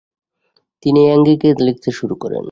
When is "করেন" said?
2.15-2.39